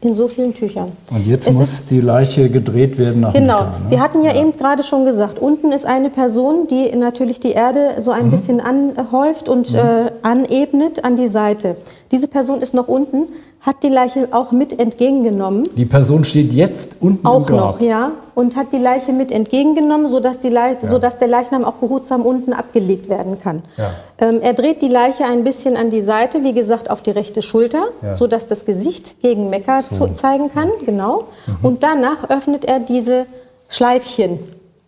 [0.02, 0.92] in so vielen Tüchern.
[1.10, 3.62] Und jetzt Es muss die Leiche gedreht werden nach Genau.
[3.64, 3.90] Mekka, ne?
[3.90, 7.94] Wir hatten ja, eben gerade schon gesagt, unten ist eine Person, die natürlich die Erde
[8.02, 8.18] so Mhm.
[8.18, 11.76] ein bisschen anhäuft und äh, anebnet an die Seite.
[12.10, 13.26] Diese Person ist noch unten,
[13.66, 15.68] hat die Leiche auch mit entgegengenommen.
[15.76, 17.58] Die Person steht jetzt unten im Auch Grab.
[17.58, 18.12] noch, ja.
[18.36, 23.08] Und hat die Leiche mit entgegengenommen, sodass, die sodass der Leichnam auch behutsam unten abgelegt
[23.08, 23.62] werden kann.
[23.76, 23.90] Ja.
[24.18, 27.42] Ähm, er dreht die Leiche ein bisschen an die Seite, wie gesagt, auf die rechte
[27.42, 28.14] Schulter, Ja.
[28.14, 30.06] sodass das Gesicht gegen Mekka So.
[30.08, 30.70] zeigen kann.
[30.84, 31.24] Genau.
[31.46, 31.56] Mhm.
[31.62, 33.26] Und danach öffnet er diese
[33.68, 34.38] Schleifchen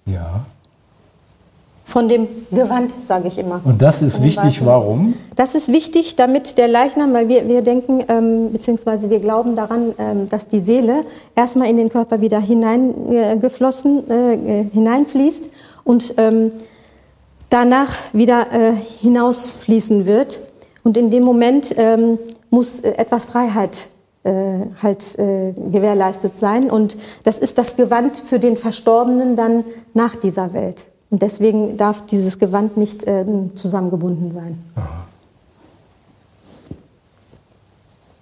[0.06, 0.44] Ja.
[1.88, 3.62] Von dem Gewand, sage ich immer.
[3.64, 5.14] Und das ist wichtig, warum?
[5.36, 9.94] Das ist wichtig, damit der Leichnam, weil wir, wir denken, ähm, beziehungsweise wir glauben daran,
[9.98, 15.48] ähm, dass die Seele erstmal in den Körper wieder hineingeflossen, äh, äh, hineinfließt
[15.84, 16.52] und ähm,
[17.48, 20.40] danach wieder äh, hinausfließen wird.
[20.84, 22.18] Und in dem Moment ähm,
[22.50, 23.88] muss äh, etwas Freiheit
[24.24, 24.32] äh,
[24.82, 26.70] halt äh, gewährleistet sein.
[26.70, 30.84] Und das ist das Gewand für den Verstorbenen dann nach dieser Welt.
[31.10, 34.58] Und deswegen darf dieses Gewand nicht äh, zusammengebunden sein.
[34.76, 35.08] Aha.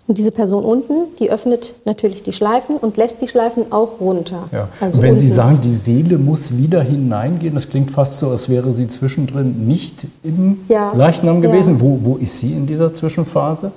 [0.09, 4.49] Und diese Person unten, die öffnet natürlich die Schleifen und lässt die Schleifen auch runter.
[4.53, 4.69] Ja.
[4.81, 8.73] Also wenn Sie sagen, die Seele muss wieder hineingehen, das klingt fast so, als wäre
[8.73, 10.93] sie zwischendrin nicht im ja.
[10.95, 11.75] Leichnam gewesen.
[11.75, 11.81] Ja.
[11.81, 13.73] Wo, wo ist sie in dieser Zwischenphase?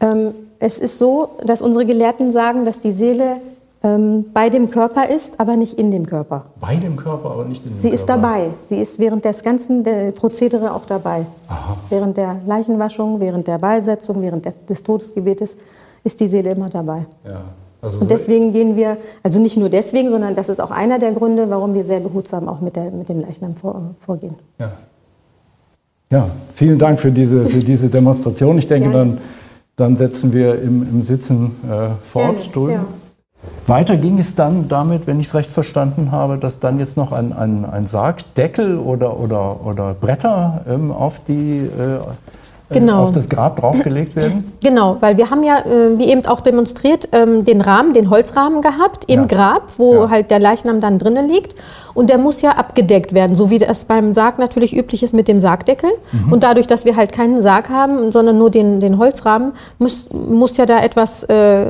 [0.00, 3.36] Ähm, es ist so, dass unsere Gelehrten sagen, dass die Seele
[3.82, 6.46] ähm, bei dem Körper ist, aber nicht in dem Körper.
[6.60, 7.96] Bei dem Körper, aber nicht in dem Sie Körper?
[7.96, 8.46] Sie ist dabei.
[8.62, 9.82] Sie ist während des ganzen
[10.14, 11.24] Prozedere auch dabei.
[11.48, 11.76] Aha.
[11.88, 15.56] Während der Leichenwaschung, während der Beisetzung, während des Todesgebetes
[16.04, 17.06] ist die Seele immer dabei.
[17.26, 17.42] Ja.
[17.82, 21.12] Also und deswegen gehen wir, also nicht nur deswegen, sondern das ist auch einer der
[21.12, 24.34] Gründe, warum wir sehr behutsam auch mit, der, mit dem Leichnam vor, vorgehen.
[24.58, 24.72] Ja.
[26.12, 28.58] ja, vielen Dank für diese, für diese Demonstration.
[28.58, 29.18] Ich denke, dann,
[29.76, 32.52] dann setzen wir im, im Sitzen äh, fort Gerne.
[32.52, 32.72] drüben.
[32.72, 32.86] Ja.
[33.66, 37.12] Weiter ging es dann damit, wenn ich es recht verstanden habe, dass dann jetzt noch
[37.12, 42.00] ein, ein, ein Sargdeckel oder, oder, oder Bretter ähm, auf die äh,
[42.74, 43.04] genau.
[43.04, 44.52] auf das Grab draufgelegt werden?
[44.62, 48.60] Genau, weil wir haben ja, äh, wie eben auch demonstriert, ähm, den Rahmen, den Holzrahmen
[48.60, 49.26] gehabt im ja.
[49.26, 50.10] Grab, wo ja.
[50.10, 51.54] halt der Leichnam dann drinnen liegt.
[51.94, 55.28] Und der muss ja abgedeckt werden, so wie das beim Sarg natürlich üblich ist mit
[55.28, 55.90] dem Sargdeckel.
[56.12, 56.32] Mhm.
[56.32, 60.56] Und dadurch, dass wir halt keinen Sarg haben, sondern nur den, den Holzrahmen, muss, muss
[60.56, 61.66] ja da etwas äh,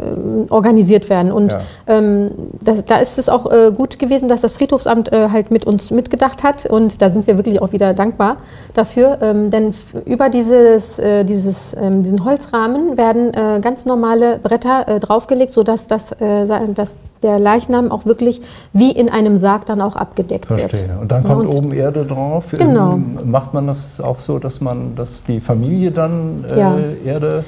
[0.51, 1.33] organisiert werden.
[1.33, 1.61] Und ja.
[1.87, 2.31] ähm,
[2.61, 5.91] da, da, ist es auch äh, gut gewesen, dass das Friedhofsamt äh, halt mit uns
[5.91, 6.67] mitgedacht hat.
[6.67, 8.37] Und da sind wir wirklich auch wieder dankbar
[8.75, 9.19] dafür.
[9.23, 9.73] Ähm, denn
[10.05, 15.53] über dieses dieses, äh, dieses, ähm, diesen Holzrahmen werden äh, ganz normale Bretter äh, draufgelegt,
[15.53, 18.41] sodass das, dass der Leichnam auch wirklich
[18.73, 20.89] wie in einem Sarg dann auch abgedeckt Verstehe.
[20.89, 21.01] wird.
[21.01, 22.47] Und dann kommt und oben Erde drauf.
[22.57, 22.99] Genau.
[23.25, 26.79] Macht man das auch so, dass man, dass die Familie dann äh, ja.
[27.05, 27.45] Erde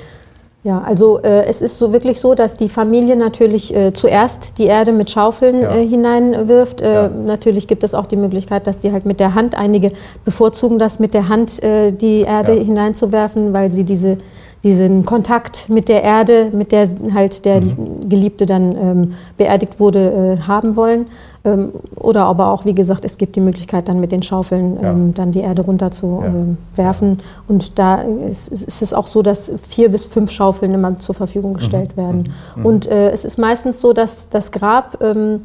[0.65, 4.67] ja, also äh, es ist so wirklich so, dass die Familie natürlich äh, zuerst die
[4.67, 5.75] Erde mit Schaufeln ja.
[5.75, 6.81] äh, hineinwirft.
[6.81, 7.09] Äh, ja.
[7.09, 9.91] Natürlich gibt es auch die Möglichkeit, dass die halt mit der Hand, einige
[10.25, 12.63] bevorzugen das mit der Hand, äh, die Erde ja.
[12.63, 14.19] hineinzuwerfen, weil sie diese
[14.65, 18.09] diesen Kontakt mit der Erde, mit der halt der mhm.
[18.09, 21.07] Geliebte dann ähm, beerdigt wurde, äh, haben wollen.
[21.45, 24.93] Ähm, oder aber auch, wie gesagt, es gibt die Möglichkeit, dann mit den Schaufeln ja.
[24.93, 26.29] ähm, dann die Erde runter zu ja.
[26.29, 27.19] ähm, werfen.
[27.49, 31.55] Und da ist, ist, es auch so, dass vier bis fünf Schaufeln immer zur Verfügung
[31.55, 32.01] gestellt mhm.
[32.01, 32.33] werden.
[32.57, 32.67] Mhm.
[32.67, 35.41] Und äh, es ist meistens so, dass das Grab ähm,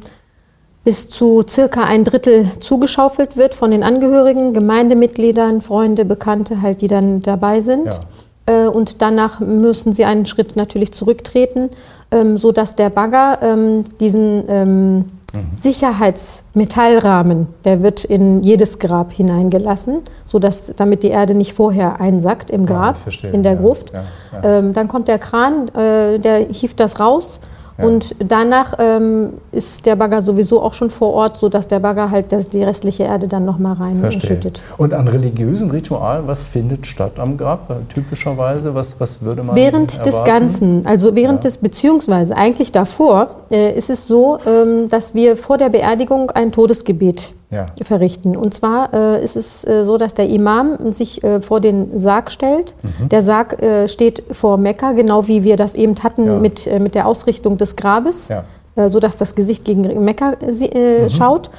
[0.84, 6.86] bis zu circa ein Drittel zugeschaufelt wird von den Angehörigen, Gemeindemitgliedern, Freunde, Bekannte, halt, die
[6.86, 7.86] dann dabei sind.
[7.86, 8.00] Ja.
[8.48, 11.70] Äh, und danach müssen sie einen Schritt natürlich zurücktreten,
[12.10, 15.04] ähm, sodass der Bagger ähm, diesen ähm, mhm.
[15.52, 22.64] Sicherheitsmetallrahmen, der wird in jedes Grab hineingelassen, sodass, damit die Erde nicht vorher einsackt im
[22.64, 23.92] Grab, ja, in der Gruft.
[23.92, 24.04] Ja,
[24.42, 27.40] ja, dann kommt der Kran, äh, der hieft das raus
[27.78, 32.32] und danach ähm, ist der Bagger sowieso auch schon vor Ort, sodass der Bagger halt
[32.32, 34.62] das, die restliche Erde dann nochmal reinschüttet.
[34.76, 37.70] Und an religiösen Ritualen, was findet statt am Grab?
[37.92, 40.10] Typischerweise, was, was würde man Während erwarten?
[40.10, 41.50] des Ganzen, also während ja.
[41.50, 46.50] des, beziehungsweise eigentlich davor, äh, ist es so, ähm, dass wir vor der Beerdigung ein
[46.50, 47.66] Todesgebet ja.
[47.82, 48.36] verrichten.
[48.36, 52.30] Und zwar äh, ist es äh, so, dass der Imam sich äh, vor den Sarg
[52.30, 52.74] stellt.
[52.82, 53.08] Mhm.
[53.08, 56.38] Der Sarg äh, steht vor Mekka, genau wie wir das eben hatten ja.
[56.38, 58.28] mit, äh, mit der Ausrichtung des Grabes.
[58.28, 58.44] Ja.
[58.76, 61.08] Äh, so dass das Gesicht gegen Mekka mhm.
[61.08, 61.50] schaut.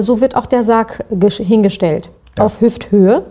[0.00, 3.22] so wird auch der Sarg hingestellt, auf Hüfthöhe.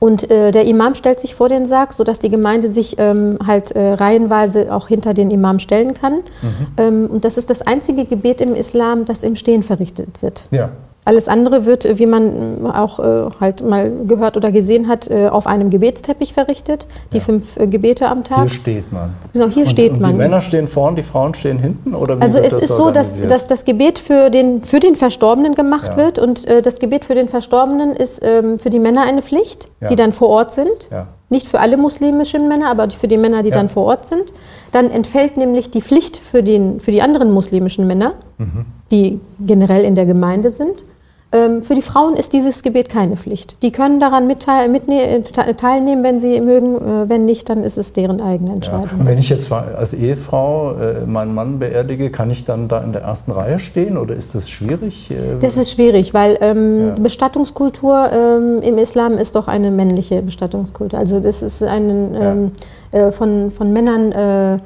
[0.00, 3.72] Und äh, der Imam stellt sich vor den Sarg, sodass die Gemeinde sich ähm, halt
[3.72, 6.14] äh, reihenweise auch hinter den Imam stellen kann.
[6.14, 6.66] Mhm.
[6.76, 10.44] Ähm, und das ist das einzige Gebet im Islam, das im Stehen verrichtet wird.
[10.50, 10.70] Ja.
[11.08, 15.46] Alles andere wird, wie man auch äh, halt mal gehört oder gesehen hat, äh, auf
[15.46, 16.86] einem Gebetsteppich verrichtet.
[17.14, 17.22] Die ja.
[17.22, 18.40] fünf äh, Gebete am Tag.
[18.40, 19.14] Hier steht man.
[19.32, 20.10] Genau, hier und, steht und man.
[20.10, 21.94] Die Männer stehen vorn, die Frauen stehen hinten?
[21.94, 25.54] Oder wie also es ist so, dass, dass das Gebet für den, für den Verstorbenen
[25.54, 25.96] gemacht ja.
[25.96, 26.18] wird.
[26.18, 29.88] Und äh, das Gebet für den Verstorbenen ist ähm, für die Männer eine Pflicht, ja.
[29.88, 30.90] die dann vor Ort sind.
[31.30, 34.34] Nicht für alle muslimischen Männer, aber für die Männer, die dann vor Ort sind.
[34.72, 38.66] Dann entfällt nämlich die Pflicht für, den, für die anderen muslimischen Männer, mhm.
[38.90, 40.84] die generell in der Gemeinde sind.
[41.30, 43.62] Ähm, für die Frauen ist dieses Gebet keine Pflicht.
[43.62, 46.76] Die können daran teilnehmen, wenn sie mögen.
[46.76, 48.88] Äh, wenn nicht, dann ist es deren eigene Entscheidung.
[48.92, 49.00] Ja.
[49.00, 52.92] Und wenn ich jetzt als Ehefrau äh, meinen Mann beerdige, kann ich dann da in
[52.92, 55.10] der ersten Reihe stehen oder ist das schwierig?
[55.10, 56.94] Äh, das ist schwierig, weil ähm, ja.
[56.94, 60.98] Bestattungskultur ähm, im Islam ist doch eine männliche Bestattungskultur.
[60.98, 62.52] Also das ist ein ähm,
[62.90, 64.56] äh, von, von Männern, äh,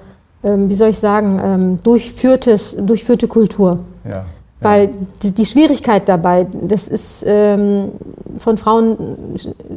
[0.44, 3.80] ähm, wie soll ich sagen, ähm, durchführtes, durchführte Kultur.
[4.08, 4.26] Ja.
[4.62, 4.90] Weil
[5.22, 7.88] die, die, Schwierigkeit dabei, das ist ähm,
[8.38, 8.96] von Frauen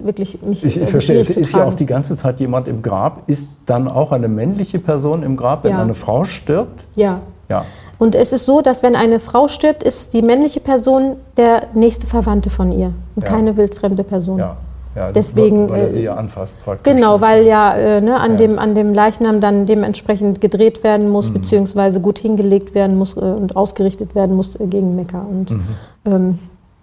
[0.04, 0.64] wirklich nicht.
[0.64, 3.24] Ich, ich verstehe, es ist ja auch die ganze Zeit jemand im Grab.
[3.28, 5.82] Ist dann auch eine männliche Person im Grab, wenn ja.
[5.82, 6.86] eine Frau stirbt?
[6.96, 7.22] Ja.
[7.50, 7.66] ja.
[7.98, 12.08] Und es ist so, dass wenn eine Frau stirbt, ist die männliche Person der nächste
[12.08, 13.30] Verwandte von ihr und ja.
[13.30, 14.40] keine wildfremde Person.
[14.40, 14.58] Ja.
[14.96, 16.94] Ja, Deswegen, weil er sie äh, ja anfasst praktisch.
[16.94, 18.38] Genau, weil ja, äh, ne, an, ja.
[18.38, 21.34] Dem, an dem Leichnam dann dementsprechend gedreht werden muss, mhm.
[21.34, 25.20] beziehungsweise gut hingelegt werden muss äh, und ausgerichtet werden muss äh, gegen Mekka.
[25.22, 25.68] Und mhm.
[26.06, 26.40] ähm,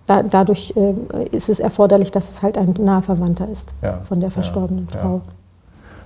[0.06, 0.94] da, dadurch äh,
[1.34, 4.00] ist es erforderlich, dass es halt ein naher Verwandter ist ja.
[4.02, 5.22] von der verstorbenen Frau.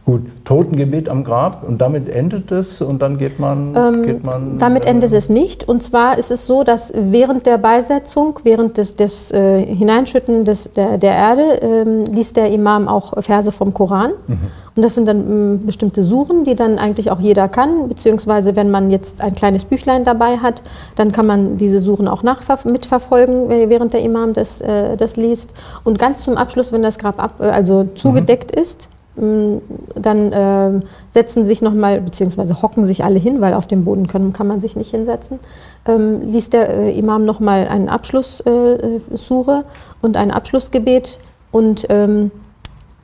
[0.06, 3.72] Gut, Totengebet am Grab und damit endet es und dann geht man.
[3.76, 5.68] Ähm, geht man damit äh, endet es nicht.
[5.68, 10.70] Und zwar ist es so, dass während der Beisetzung, während des, des äh, Hineinschütten des,
[10.74, 14.12] der, der Erde, ähm, liest der Imam auch Verse vom Koran.
[14.28, 14.38] Mhm.
[14.76, 17.88] Und das sind dann ähm, bestimmte Suchen, die dann eigentlich auch jeder kann.
[17.88, 20.62] Beziehungsweise, wenn man jetzt ein kleines Büchlein dabei hat,
[20.94, 25.52] dann kann man diese Suchen auch mitverfolgen, während der Imam das, äh, das liest.
[25.82, 28.62] Und ganz zum Abschluss, wenn das Grab ab, äh, also zugedeckt mhm.
[28.62, 34.06] ist, dann äh, setzen sich nochmal, beziehungsweise hocken sich alle hin, weil auf dem Boden
[34.08, 35.38] können, kann man sich nicht hinsetzen,
[35.86, 41.18] ähm, liest der äh, Imam nochmal einen Abschlusssure äh, und ein Abschlussgebet
[41.50, 42.30] und ähm,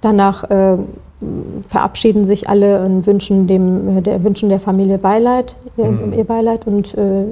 [0.03, 0.77] danach äh,
[1.68, 6.12] verabschieden sich alle und wünschen, dem, äh, der, wünschen der Familie Beileid, mhm.
[6.14, 7.25] ihr Beileid und äh,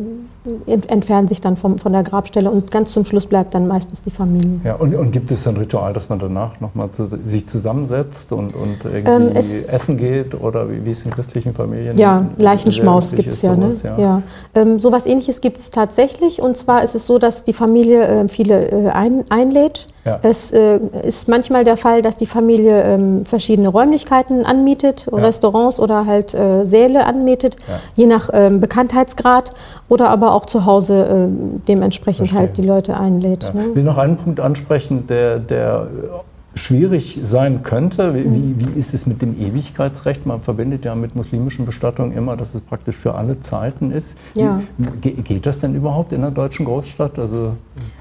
[0.66, 4.11] entfernen sich dann vom, von der Grabstelle und ganz zum Schluss bleibt dann meistens die
[4.11, 4.61] Familie.
[4.64, 8.55] Ja, und, und gibt es ein Ritual, dass man danach nochmal zu, sich zusammensetzt und,
[8.55, 13.29] und irgendwie ähm, essen geht oder wie, wie es in christlichen Familien Ja, Leichenschmaus gibt
[13.29, 13.55] es ja.
[13.55, 13.90] Sowas, ne?
[13.90, 13.98] ja.
[13.98, 14.22] ja.
[14.55, 18.03] Ähm, so was ähnliches gibt es tatsächlich und zwar ist es so, dass die Familie
[18.03, 20.19] äh, viele äh, ein, einlädt ja.
[20.23, 25.19] Es äh, ist manchmal der Fall, dass die Familie ähm, verschiedene Räumlichkeiten anmietet, ja.
[25.19, 27.75] Restaurants oder halt äh, Säle anmietet, ja.
[27.97, 29.53] je nach ähm, Bekanntheitsgrad
[29.89, 32.39] oder aber auch zu Hause äh, dementsprechend Verstehe.
[32.49, 33.53] halt die Leute einlädt.
[33.55, 33.67] Ne?
[33.69, 35.89] Ich will noch einen Punkt ansprechen, der, der
[36.55, 38.15] schwierig sein könnte.
[38.15, 40.27] Wie, wie, ist es mit dem Ewigkeitsrecht?
[40.27, 44.19] Man verbindet ja mit muslimischen Bestattungen immer, dass es praktisch für alle Zeiten ist.
[44.35, 44.61] Ja.
[44.77, 47.19] Wie, geht das denn überhaupt in einer deutschen Großstadt?
[47.19, 47.53] Also,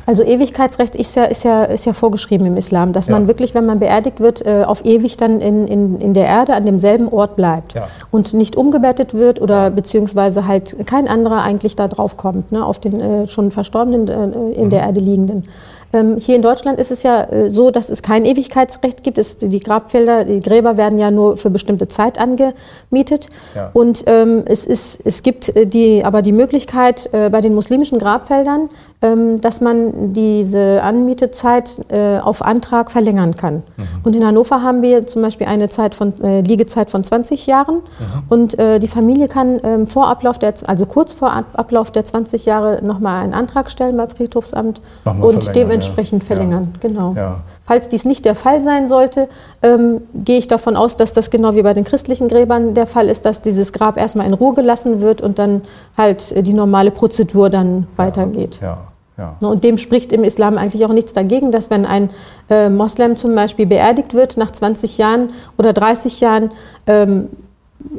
[0.07, 3.13] also Ewigkeitsrecht ist ja, ist, ja, ist ja vorgeschrieben im Islam, dass ja.
[3.13, 6.55] man wirklich, wenn man beerdigt wird, äh, auf ewig dann in, in, in der Erde
[6.55, 7.87] an demselben Ort bleibt ja.
[8.09, 12.79] und nicht umgebettet wird oder beziehungsweise halt kein anderer eigentlich da drauf kommt, ne, auf
[12.79, 14.69] den äh, schon Verstorbenen äh, in mhm.
[14.71, 15.43] der Erde liegenden.
[15.91, 19.17] Ähm, hier in Deutschland ist es ja äh, so, dass es kein Ewigkeitsrecht gibt.
[19.17, 23.27] Es, die Grabfelder, die Gräber werden ja nur für bestimmte Zeit angemietet.
[23.55, 23.71] Ja.
[23.73, 27.97] Und ähm, es, ist, es gibt äh, die, aber die Möglichkeit äh, bei den muslimischen
[27.97, 28.69] Grabfeldern,
[29.01, 33.63] dass man diese Anmietezeit äh, auf Antrag verlängern kann.
[33.77, 33.83] Mhm.
[34.03, 37.75] Und in Hannover haben wir zum Beispiel eine Zeit von, äh, Liegezeit von 20 Jahren.
[37.75, 38.23] Mhm.
[38.27, 42.45] Und äh, die Familie kann ähm, vor Ablauf der, also kurz vor Ablauf der 20
[42.45, 46.73] Jahre nochmal einen Antrag stellen beim Friedhofsamt und dementsprechend entsprechend verlängern.
[46.73, 46.89] Ja.
[46.89, 47.13] Genau.
[47.15, 47.39] Ja.
[47.63, 49.27] Falls dies nicht der Fall sein sollte,
[49.61, 53.07] ähm, gehe ich davon aus, dass das genau wie bei den christlichen Gräbern der Fall
[53.07, 55.61] ist, dass dieses Grab erstmal in Ruhe gelassen wird und dann
[55.97, 58.59] halt äh, die normale Prozedur dann weitergeht.
[58.61, 58.88] Ja.
[59.19, 59.35] Ja.
[59.41, 62.09] Ne, und dem spricht im Islam eigentlich auch nichts dagegen, dass wenn ein
[62.49, 66.51] äh, Moslem zum Beispiel beerdigt wird nach 20 Jahren oder 30 Jahren,
[66.87, 67.27] ähm,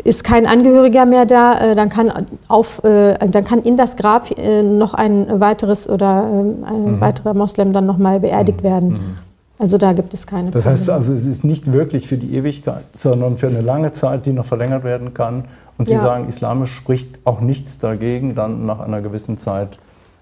[0.05, 2.11] ist kein Angehöriger mehr da, äh, dann, kann
[2.49, 7.01] auf, äh, dann kann in das Grab äh, noch ein weiteres oder ein mhm.
[7.01, 8.65] weiterer Moslem dann nochmal beerdigt mhm.
[8.65, 8.89] werden.
[8.91, 9.17] Mhm.
[9.59, 12.85] Also da gibt es keine Das heißt also, es ist nicht wirklich für die Ewigkeit,
[12.97, 15.45] sondern für eine lange Zeit, die noch verlängert werden kann.
[15.77, 16.01] Und Sie ja.
[16.01, 19.79] sagen, islamisch spricht auch nichts dagegen, dann nach einer gewissen Zeit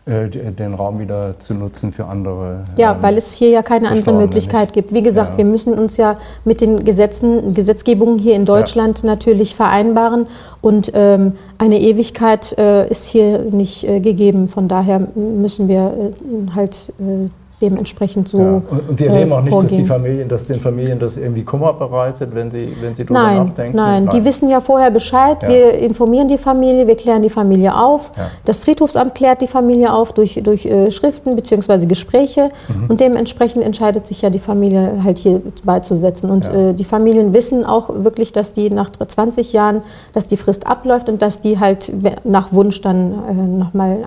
[0.08, 2.64] äh, den Raum wieder zu nutzen für andere.
[2.76, 4.94] Ja, ähm, weil es hier ja keine andere Möglichkeit gibt.
[4.94, 5.38] Wie gesagt, ja.
[5.38, 9.06] wir müssen uns ja mit den Gesetzen, Gesetzgebungen hier in Deutschland ja.
[9.06, 10.26] natürlich vereinbaren
[10.62, 14.48] und ähm, eine Ewigkeit äh, ist hier nicht äh, gegeben.
[14.48, 17.28] Von daher müssen wir äh, halt äh,
[17.60, 18.38] dementsprechend so.
[18.38, 18.62] Ja.
[18.88, 21.72] Und, Sie erleben äh, auch nicht, dass, die Familien, dass den Familien das irgendwie Kummer
[21.72, 23.76] bereitet, wenn sie, wenn sie darüber nein, nachdenken?
[23.76, 25.42] Nein, nein, die wissen ja vorher Bescheid.
[25.42, 25.48] Ja.
[25.48, 28.12] Wir informieren die Familie, wir klären die Familie auf.
[28.16, 28.30] Ja.
[28.44, 31.86] Das Friedhofsamt klärt die Familie auf durch, durch äh, Schriften bzw.
[31.86, 32.50] Gespräche.
[32.68, 32.90] Mhm.
[32.90, 36.30] Und dementsprechend entscheidet sich ja die Familie halt hier beizusetzen.
[36.30, 40.66] Und äh, die Familien wissen auch wirklich, dass die nach 20 Jahren, dass die Frist
[40.66, 41.92] abläuft und dass die halt
[42.24, 43.98] nach Wunsch dann äh, nochmal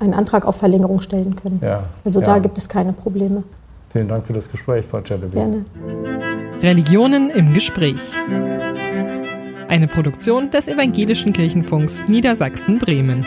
[0.00, 1.60] einen Antrag auf Verlängerung stellen können.
[1.62, 2.26] Ja, Also ja.
[2.26, 3.42] da gibt es keine Probleme.
[3.90, 5.36] Vielen Dank für das Gespräch, Frau Celebi.
[5.36, 5.64] Gerne.
[6.62, 8.00] Religionen im Gespräch.
[9.68, 13.26] Eine Produktion des Evangelischen Kirchenfunks Niedersachsen-Bremen.